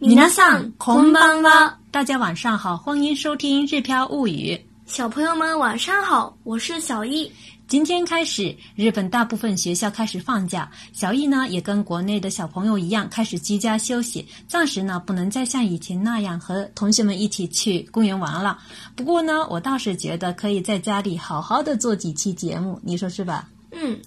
[0.00, 4.54] 晚上，空巴巴，大家晚上好，欢迎收听《日飘物语》。
[4.86, 7.30] 小朋友们晚上好，我是小易。
[7.68, 18.58] 今天开始，日本大部分学校开始放假，小易呢也跟国内的小朋友一样开始居家休息，暂时呢不能再像以前那样和同学们一起去公园玩了。
[18.96, 23.46] 不过呢，我倒是觉得可以在家里好好的做几期节目，你说是吧？
[23.70, 24.00] 嗯。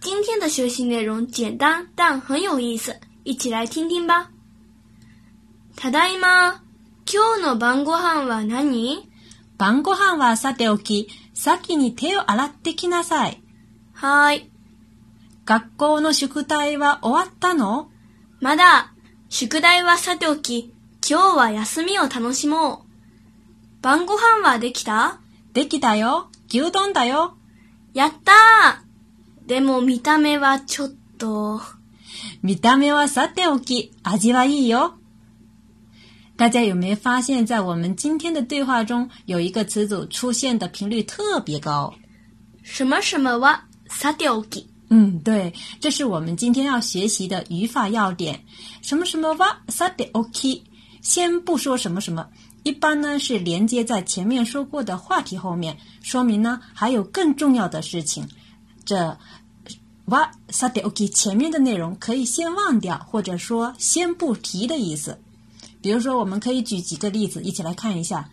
[0.00, 4.30] 今天的学习内容简单，但很有意思，一起来听听吧。
[5.80, 6.60] ただいま。
[7.06, 9.08] 今日の晩ご飯は何
[9.58, 13.40] 晩ご飯はさておき、先に手を洗ってきなさい。
[13.92, 14.50] はーい。
[15.44, 17.92] 学校の宿題は終わったの
[18.40, 18.92] まだ。
[19.28, 20.74] 宿題はさておき、
[21.08, 22.84] 今日は休みを楽しも
[23.78, 23.80] う。
[23.82, 25.20] 晩ご飯はできた
[25.52, 26.28] できたよ。
[26.48, 27.36] 牛丼だよ。
[27.94, 31.60] やったーでも見た目はちょっと。
[32.42, 34.97] 見た目はさておき、味はいいよ。
[36.38, 41.92] 大家有没有发现，在我们今天的对话中，有一个词组出现的频率特别高？
[42.62, 44.64] 什么什么哇，萨迪 OK？
[44.88, 48.40] 嗯，对，这是我们今天要学习的语法要点。
[48.82, 50.62] 什么什么哇，萨迪 OK？
[51.02, 52.24] 先不说什么什么，
[52.62, 58.24] 一般呢是连接在前面说过的话题后面，说明呢还有更重要的事情。
[58.84, 59.18] 这
[60.04, 65.18] 哇萨迪 OK，前面的内容可以先忘掉，或者说先不提的意思。
[65.80, 68.28] 比如说，我们可以举几个例子，一起来看一下。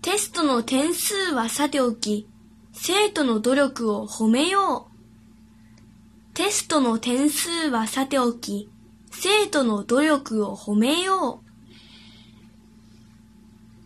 [0.00, 2.26] テストの点数はさておき、
[2.72, 6.34] 生徒の努力を褒めよう。
[6.34, 8.68] テストの点数はさておき、
[9.10, 11.48] 生徒の努力を褒めよう。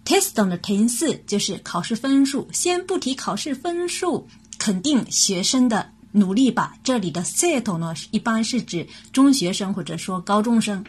[0.05, 4.27] テストの点数就是考试分数，先不提考试分数，
[4.59, 6.75] 肯定学生的努力吧。
[6.85, 10.85] 这里的生徒呢，一般是指中学生或者说高中生。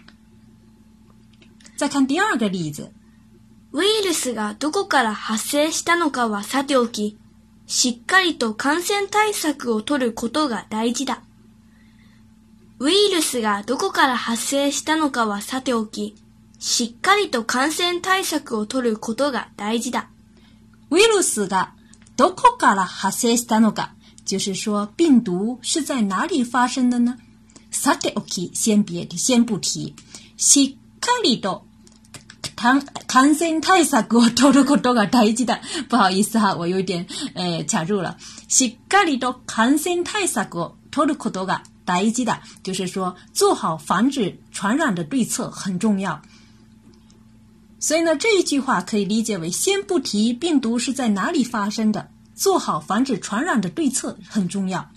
[1.83, 2.89] 再看第二个例子。
[3.73, 7.17] ウイルスがどこから発生したのかはさておき、
[7.67, 11.23] しっかりと感染対策を取ることが大事だ。
[12.79, 16.15] ウイルスがどこから発生したのかはさておき、
[16.57, 20.09] しっかりと感染対策を取ることが大事だ。
[20.89, 21.73] ウイルスが
[22.15, 23.93] どこから発生したのか，
[24.25, 27.17] 就是说病毒是在哪里发生的呢？
[27.71, 29.93] さておき、先别先不提。
[30.37, 31.65] しっかりと
[32.63, 35.59] 抗感染对策を取ることが大事だ。
[35.89, 38.15] 不好意思哈，我有点呃卡住了。
[38.47, 42.39] しっかりと感染対策を取ることが大事だ。
[42.63, 46.21] 就是说，做好防止传染的对策很重要。
[47.81, 54.89] 所以呢，这一句话可以理解为：先不提病毒是在哪里发生的，做好防止传染的对策很重要。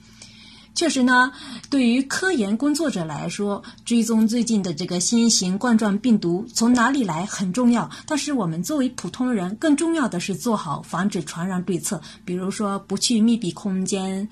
[0.77, 1.33] 确实呢，
[1.71, 7.91] 对于科研工作者来说，追踪最近的这个新型冠状病毒从哪里来很重要。
[8.07, 14.29] 但是我们作为普通人，更重要的是做好防止传染对策，比如说不去密闭空间，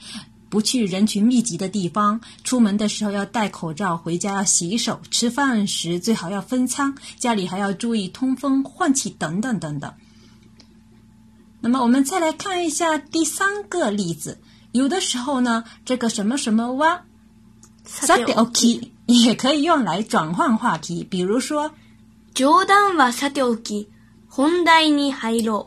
[0.51, 9.91] 不去人群密集的地方，出门的时候要戴口罩，回家要洗手，吃饭时最好要分餐，家里还要注意通风换气等等等等。
[11.63, 14.39] 那么我们再来看一下第三个例子。
[14.75, 17.03] 有的时候呢，这个什么什么哇，
[17.87, 21.05] さておき，也可以用来转换话题。
[21.09, 21.71] 比如说，
[22.35, 23.87] 冗談はさておき、
[24.37, 25.67] 本題に入ろ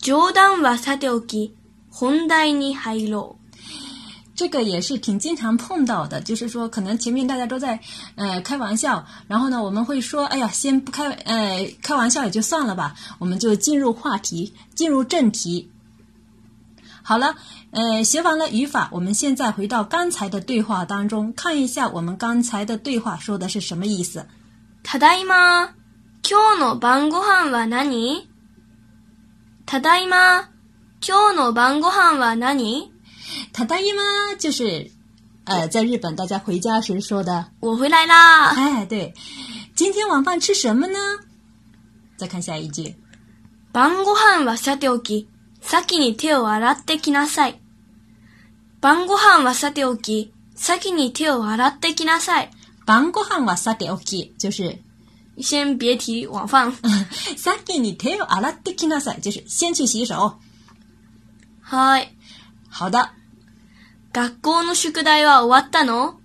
[0.00, 1.54] 冗談はさておき、
[1.90, 3.36] 本題に入ろう。
[4.34, 7.78] 这个也是挺经常碰到的，就是说，可能前面大家都在
[8.14, 15.70] 呃开玩笑，然后呢，我们会说，哎呀，先不开呃开玩笑也就算了吧，我们就进入话题，进入正题。
[17.08, 17.36] 好了，
[17.70, 24.26] 呃，学完了语法，我们现在回到刚才的对话当中，看一下我们刚才的对话说的是什么意思。
[24.82, 25.68] ただいま、
[26.20, 28.26] 今日の晩ご飯は何？
[29.66, 30.48] ただいま、
[31.00, 32.90] 今日の晩ごはんは何？
[33.52, 34.90] ただいま就是
[35.44, 37.46] 呃，在日本大家回家时说的。
[37.60, 38.46] 我回来啦。
[38.46, 39.14] 哎，对，
[39.76, 40.98] 今天晚饭吃什么呢？
[42.16, 42.96] 再看下一句，
[43.72, 45.28] 晩ごはんはしゃておき。
[45.66, 47.60] 先に手を洗ってきなさい。
[48.80, 52.50] 晩ご飯はさておき、先に手を洗ってきなさい。
[52.86, 54.78] 晩ご飯はさておき、就是、
[55.42, 56.72] 先别提晚饭。
[57.36, 59.16] 先に手を洗ってきなさい。
[59.18, 60.14] 就是、先去洗手。
[61.62, 62.16] はい。
[62.78, 63.14] 好だ。
[64.12, 66.20] 学校の宿題は終わったの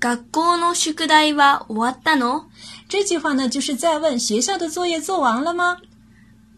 [0.00, 2.50] 学校の宿題は終わったの
[2.88, 5.76] 这句话呢，就是在问学校的作业做完了吗？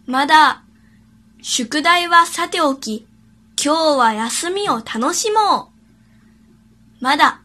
[0.06, 0.63] まだ
[1.46, 3.06] 宿題はさておき、
[3.62, 7.04] 今日は休みを楽しもう。
[7.04, 7.42] まだ、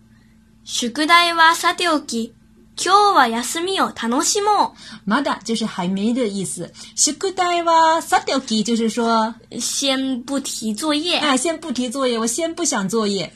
[0.64, 2.34] 宿題はさておき、
[2.82, 4.70] 今日は休みを楽しもう。
[5.06, 6.70] まだ就是还没的意思。
[6.96, 11.18] 宿題はさておき就是说先不提作业。
[11.20, 13.30] 哎，先不提作业，我先不想作业。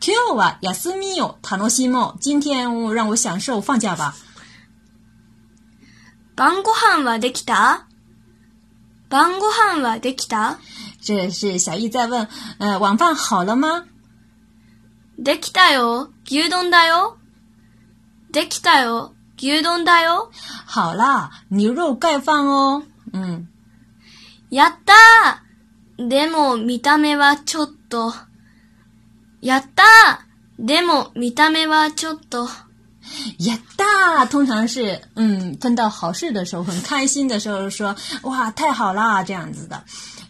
[0.00, 2.18] 今日は休みを楽しもう。
[2.20, 4.14] 今天我让我享受放假吧。
[6.36, 7.86] 晩ご飯はできた？
[9.10, 10.60] 晩ご飯はできた
[11.02, 12.28] 这是小易在问，
[12.58, 13.84] 呃，晚饭好了吗？
[15.18, 17.16] できたよ、牛丼だよ。
[18.30, 20.30] できたよ、牛丼だよ。
[20.66, 22.84] 好啦，牛肉盖饭哦。
[23.12, 23.48] 嗯，
[24.50, 26.06] やったー。
[26.08, 28.12] でも見た目はちょっと。
[29.40, 30.64] やったー。
[30.64, 32.46] でも見た目はちょっと。
[33.38, 39.82] 呀哒，通常是嗯，碰到好事的时候，很开心的时候，说哇，太好啦，这样子的。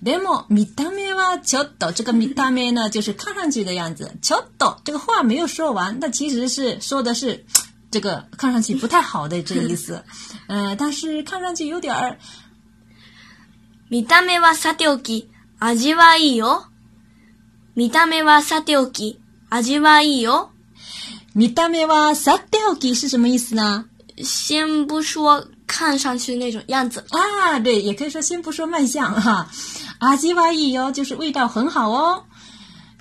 [0.02, 4.10] でも見た目はちょっと这个見た目呢，就是看上去的样子。
[4.22, 7.44] ちょっと这个话没有说完，那其实是说的是
[7.90, 10.02] 这个看上去不太好的这意思。
[10.46, 12.18] 呃，但是看上去有点儿。
[13.90, 15.26] 見た目はさておき
[15.58, 16.66] 味はいいよ。
[17.74, 19.20] 見た目はさておき
[19.50, 20.49] 味はいいよ。
[21.40, 23.86] 米达咩哇，萨德奥基是什么意思呢？
[24.22, 29.48] 先不说看上去那种样子啊，对，也可以说先不说卖相哈。
[30.00, 32.24] 阿吉哇以哟，就是味道很好哦。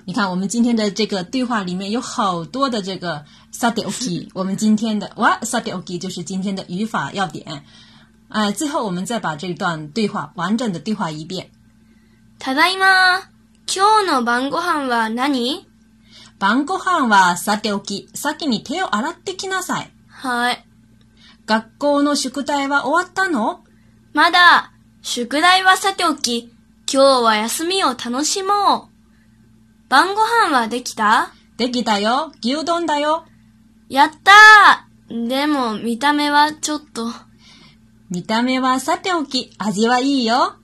[0.06, 4.30] 你看，我们今天的这个对话里面有好多的这个萨德奥基。
[4.32, 7.62] 我们今天的哇，萨德奥基就是今天的语法要点。
[8.30, 11.50] 哎，最后我们再把这段对话完整的对话一遍。
[12.38, 13.22] 大家好，
[13.66, 15.69] 今天的饭午饭是？
[16.40, 19.90] 晩ご飯はさておき、先に手を洗ってきなさい。
[20.08, 20.64] はい。
[21.44, 23.62] 学校の宿題は終わったの
[24.14, 24.72] まだ、
[25.02, 26.44] 宿題はさておき、
[26.90, 28.88] 今日は休みを楽しもう。
[29.90, 32.32] 晩ご飯はできたできたよ。
[32.42, 33.26] 牛丼だよ。
[33.90, 37.08] やったーでも、見た目はちょっと。
[38.08, 40.54] 見た目はさておき、味はいいよ。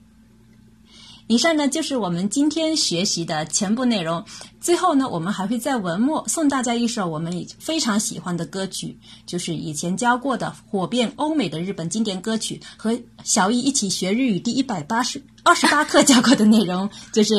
[1.27, 4.23] 以上呢就是我们今天学习的全部内容。
[4.61, 17.33] 最后呢，我们还会在文末送大家一首我们非常喜欢的歌曲，就是以前教过的火遍欧美的日本经典歌曲，和小易一起学日语第一百八十二十八课 教过的内容，就是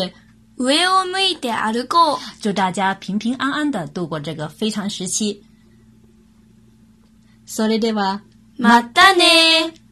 [0.57, 2.19] Where we go。
[2.43, 5.43] 祝大家平平安安的度过这个非常时期。
[7.47, 8.21] それでは
[8.59, 9.88] またね。